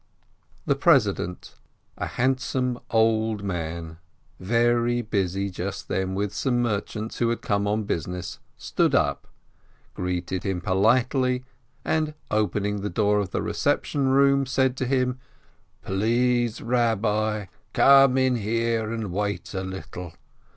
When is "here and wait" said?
18.37-19.53